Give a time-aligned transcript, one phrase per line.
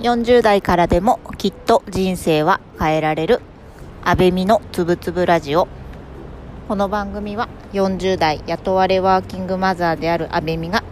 [0.00, 3.42] 40代からでもきっと人生は変えられる。
[4.02, 5.68] 安倍美のつぶつぶラジオ。
[6.68, 10.82] この番組は40代雇われワーキングマザーである安倍美が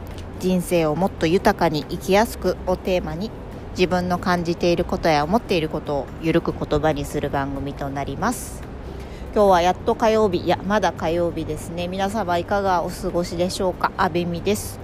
[0.41, 3.31] 人生をもっと豊かに生きやすくをテーマに
[3.71, 8.63] 自分の感じていることや思っていることをゆるく言葉にする番組となります。
[9.35, 11.89] 今日はやっと火曜日いやまだ火曜日ですね。
[11.89, 13.91] 皆様いかがお過ごしでしょうか？
[13.97, 14.79] 安倍美です。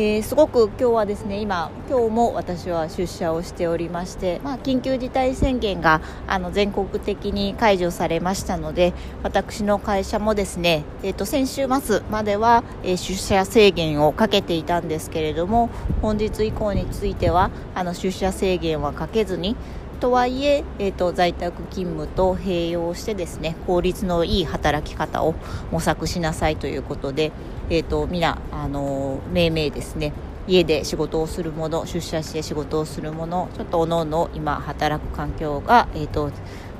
[0.00, 15.68] えー、すごく今日はですね今今日も私は出社をしておりまして、まあ、緊急事態宣言があの全国的に解除されましたので私の会社もですね、えー、と先週末までは、えー、出社制限をかけていたんですけれども
[16.00, 19.56] 本日以降についてはあの出社制限はかけずに
[19.98, 25.34] とはいええーと、在宅勤務と併用してですね効率のいい働き方を
[25.70, 27.32] 模索しなさいということで、
[27.70, 30.12] えーと、皆、あの命名ですね
[30.46, 36.30] 家で仕事をするもの出社して仕事をするものちょっとおのおの今働く環境が、えーと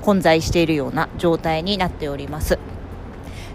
[0.03, 2.59] 混在しているような状態になっております。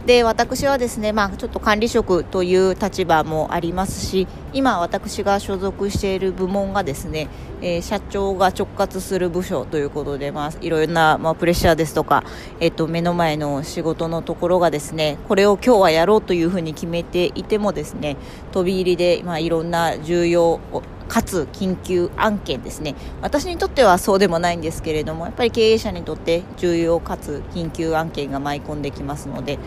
[0.06, 7.30] で私はですね、まあ、ちょっと管理職という立場もありますし今、私が所属している部門がですね、
[7.62, 12.24] えー、社長が直轄する部署ということで、まあ、いろいろな、まあ、プレッシャーですとか、
[12.60, 18.18] えっと、目の前の仕事のところがですねこれを今日はやろうというふうに決めていてもですね
[18.52, 20.60] 飛び入りで、まあ、いろんな重要
[21.08, 22.96] かつ緊急案件ですね。
[23.22, 29.60] 私にとってはそうでもないんですけれどもやっぱり経営者にとって重要かつ緊急案件が舞い込んできますので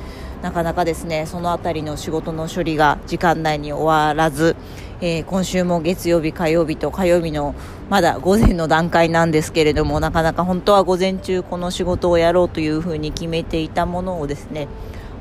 [0.42, 4.56] なかなかですねその辺りの仕事の処理が時間内に終わらず、
[5.00, 7.54] えー、今週も月曜日、火曜日と火曜日の
[7.88, 14.68] まだ午前の段階なんですけれどもなかなか本当は午前中この仕事をやろうというふうに決めていたものをですね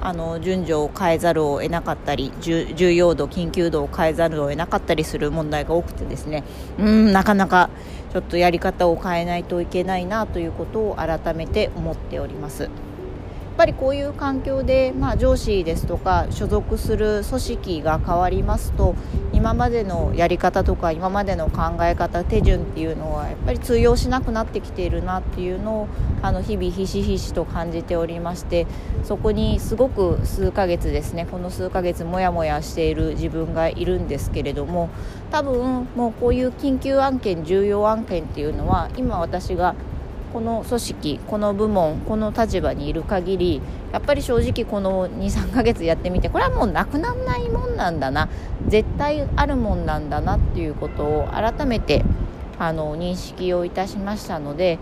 [0.01, 6.43] あの順序を変えざるを得なかったり重要度、緊急度を変えざるを得なかったりする問題が多くてですね
[6.77, 7.69] うんなかなか
[8.11, 12.69] ちょっとやり方を変えないといけないなということを改めて思っております。
[13.55, 18.95] っぱりこういう環境で、まあ、上司ですとか所属する組織が変わりますと
[19.31, 25.87] 今までのやり方とか今までの考え方手順っていうのはやっぱり通用しなくなってきているなっていうのを
[26.21, 28.67] あの日々ひしひしと感じておりまして
[29.05, 34.89] そこにすごく数ヶ月ですねこの数ヶ月もやもやしている自分がいるんですけれども
[35.31, 39.75] 多分もうこういう緊急案件重要案件っていうのは今私が
[40.35, 43.61] この組織この部門この立場にいる限り
[43.93, 48.27] やっぱり正直この23ヶ月やってみてこれはもうなくならないもんなんだな
[48.67, 52.03] 絶対あるもんなんだなっていうことを改めて
[52.59, 54.77] あの認識をいたしましたので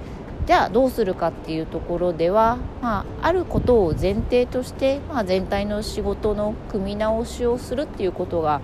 [0.47, 8.59] じゃあどうするかっていうところでは、まあ、あることを前提として、まあ、全体の仕事の組み直しをするっていうことが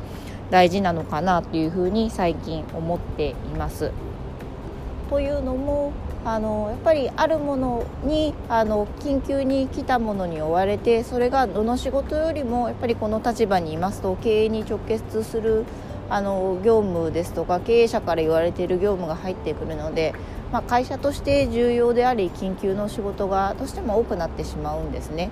[0.50, 3.92] 大事なのかなというふうに最近思っています。
[5.12, 5.94] というのも
[6.26, 15.66] あのやっぱりあるものにあの緊急に来たものに追われてそれがどの仕事よりもやっぱりこの立場にいますと経営に直結する
[16.10, 20.14] あの業務ですとか経営者から言われている業務が入ってくるので、
[20.52, 25.30] まあ、会社として重要であり緊急の仕事がどうしても多くなってしまうんですね。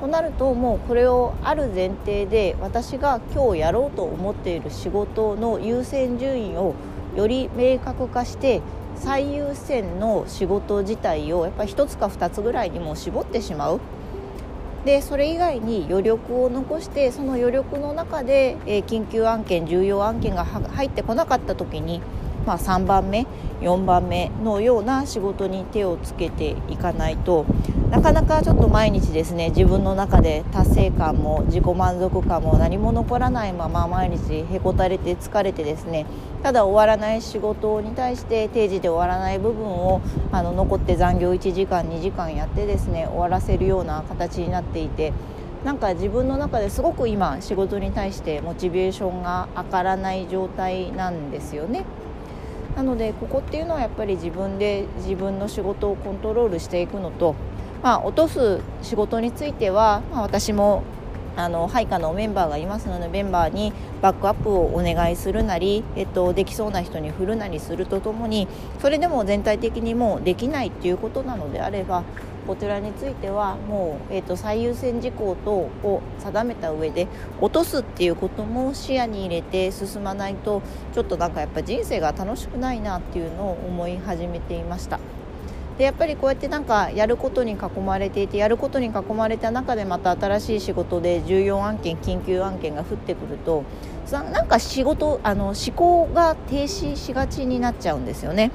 [0.00, 6.74] となるともうこれをある前提で私が今日やろうと思っている仕事の優先順位を
[7.16, 8.62] より明確化して
[9.00, 13.80] 最優先の仕事自体をやっぱり1つか2つぐらいにも絞ってしまう。
[14.84, 22.00] でそれ以外に余力を残してその余力の中で、えー、緊急案件重要案件が入ってこなかった時に、
[22.46, 23.26] まあ、3番目
[23.60, 27.44] 4番目のような仕事に手をつけていかないと
[27.90, 36.06] なかなかちょっと毎日ですね自分の中で達成感も自己満足感も何も残らないまま毎日へこたれて疲れてですね
[36.42, 40.00] ただ終わらない仕事に対して定時で終わらない部分を
[40.32, 45.12] あの残って残業1時間2時間やってですね終わらせるような形になっていて
[45.64, 51.84] なんか自分の中ですごく今仕事に対してモチベーションが上がらない状態なんですよね。
[52.76, 57.34] なのでここっていうのはやっぱり自分で自分の仕事をコントロールしていくのと、
[57.82, 60.82] まあ、落とす仕事については、まあ、私も
[61.36, 63.72] あの配下のメンバーがいますのでメンバーに
[64.02, 68.48] バックアップをお願いするなり、えっと、できそうな人に振るなりするとともに
[68.80, 72.02] それでも全体的にもうできないっていうことなのであれば
[72.46, 77.06] こちらについてはもう、えーと、最優先事項等を定めた上で
[77.40, 84.98] 落とすっていうことも視野に入れて進まないとちょっとなんかやっぱ人生が楽しくないなっていうのを思い始めていました。
[85.80, 93.64] でやっぱりこうやってなんかやることに囲まれていてやることに囲まれた中でまた新しい仕事で重要案件緊急案件が降ってくると
[94.12, 98.50] なんか仕事あの思考が停止しがちになっちゃうんですよね。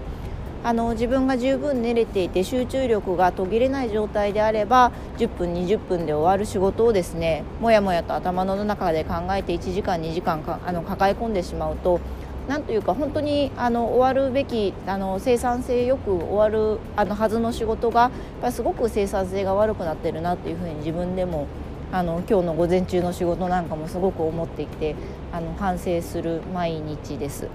[0.65, 11.99] あの自分が十分寝れていて集中力が途切れない状態であれば10分20分で終わる仕事をですねもやもやと頭の中で考えて1時間2時間かあの抱え込んでしまうと
[12.47, 21.45] なんというか本当にあの終わるべきあの生産性よく終わるあのはずの仕事がやっぱすごく生産性が悪くなってるなっていうふうに自分でも
[21.91, 24.95] あの今日の午前中の仕事なんかもすごく思っていて
[25.31, 27.49] あの反省する毎日です。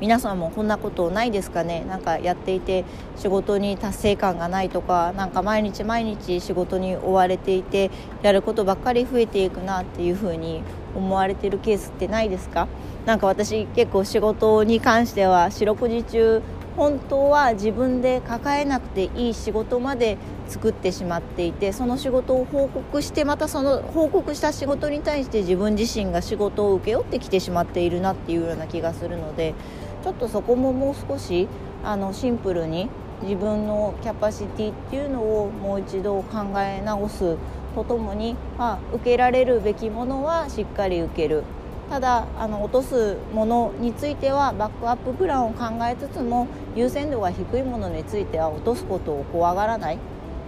[0.00, 1.84] 皆さんもこんなことないですかね？
[1.88, 2.84] なんかやっていて
[3.16, 7.90] 仕事に達成感がないとかなんか毎日毎日仕事に追われていて
[8.22, 10.62] やることばっかり増えていくなっていうふうに
[10.96, 12.66] 思われてるケースってないですか？
[13.06, 16.42] なんか私結構仕事に関しては四六時中
[16.76, 20.18] 本当は自分で抱えなくていい仕事まで
[20.48, 29.54] 作ってしまっていてその仕事を報告してまたその報告した仕事に対して自分自身が仕事を請け負ってきてしまっているなっていうような気がするので
[30.02, 31.48] ちょっとそこももう少し
[31.84, 32.88] あのシンプルに
[33.22, 37.36] 自分のキャパシティっていうのをもう一度考え直す
[37.74, 41.42] とともに、まあ、受けられるべきものはしっかり受ける。
[41.90, 49.98] ただあの落とすものについてはバックアッププランを考えつつも優先度が低いものについては落とすことを怖がらない。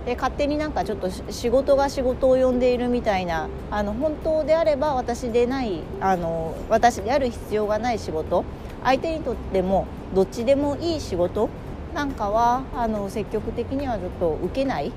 [0.06, 8.44] で勝手になんかちょっと仕事が仕事を呼んでいるみたいなあの本当であれば私でないあの私である必要がない仕事。
[8.84, 11.48] 相手にとってもどっちでもいい仕事
[11.92, 14.92] なんかはあの積極的にはちょっと受けない。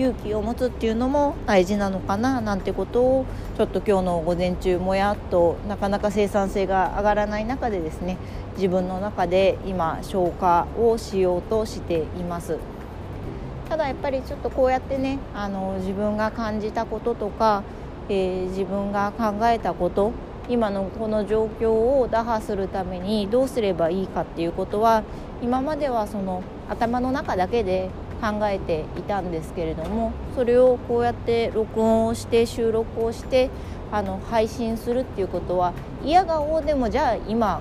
[0.00, 3.26] 勇気を持つっていうのも大事なのかななんてことを
[3.58, 8.16] ちょっと今日の午前中もやっとなかなか生産性が上がらない中でですね
[8.56, 12.58] 自分の中で今消化をしようとしています。
[13.68, 17.62] ただやっぱりちょっとこうやってねあの自分が感じたこととか、
[18.08, 20.12] えー、自分が考えたこと
[20.48, 25.04] 今のこの状況を打破するためにどうすればいいかっていうことは
[25.40, 33.50] 今まではその頭の中だけで考えていたんですけれどもそれをこうやって録音をして収録をして
[33.90, 35.72] あの配信するっていうことは
[36.04, 37.60] 嫌顔でもじゃあ今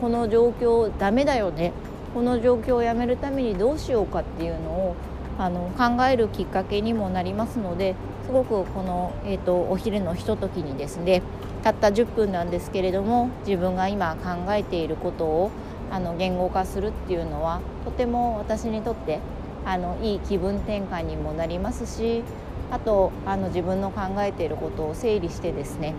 [0.00, 1.72] この状況ダメだよね。
[2.14, 4.96] この状況をやめるためにどうしようかっていうのを
[5.38, 7.94] あの考えるきっかけにもなりますので
[8.26, 11.22] すごくこの、えーと、お昼のひとときにですね
[11.62, 15.50] たった10分なんですけれども自分が今考えていることを
[15.90, 19.20] あの言語化するっていうのはとても私にとって
[19.64, 22.22] あのいい気分転換にもなりますし
[22.70, 25.94] あとあの自分の考えていることを整理してですね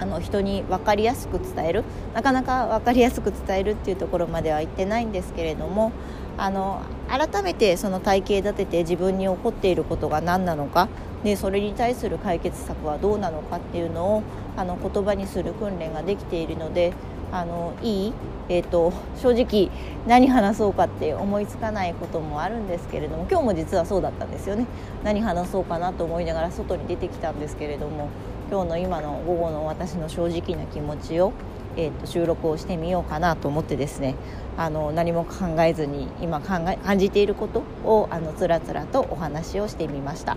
[0.00, 1.84] あの人に分かりやすく伝える。
[2.14, 5.92] なかなか分かりやすく伝えるっていうところまでは言ってないんですけれども
[6.38, 10.88] あの改めてその体系立てて自分に起こっていることが何なのか
[11.22, 14.22] でそれに対する解決策はどうなのかっていうのを
[14.56, 16.94] あの言葉にする訓練ができているので
[17.32, 18.12] あのいい、
[18.48, 19.70] えーと、正直
[20.06, 24.66] 何話そうかって思いつかないこともあるんですけれども今日も実はそうだったんですよね
[25.04, 28.08] 何話そうかなと思いながら外に出てきたんですけれども
[28.50, 31.32] 今日の今の午後の私の正直な気持ちを、
[31.76, 34.16] えーと、収録をしてみようかなと思ってですね
[34.56, 40.36] あの何も考えずに今考え感じていることをあのつらつらとお話をしてみました。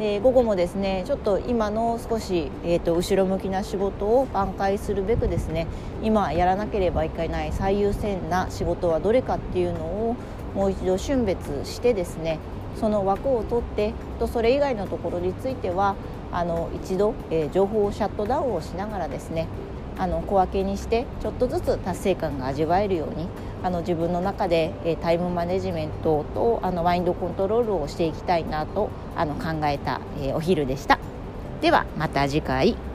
[0.00, 5.66] で午後もですねちょっと今の少し、えーと、後ろ向きな仕事を挽回するべくですね
[6.02, 10.16] 今やらなければいけない最優先な仕事はどれかっていうのを
[10.54, 12.38] もう一度春別してですね
[12.76, 15.96] その枠を取ってとそれ以外のところについては
[16.32, 19.48] あの一度、えー、情報をシャットダウンをしながらですね
[19.98, 23.28] あの小分けにしてちょっとずつ達成感が味わえるように
[23.62, 30.98] あの自分の中で、えタイムマネジメントとあのマインドコントロールをしていきたいなとあの考えた、えお昼でした。
[31.60, 32.89] ではまた次回。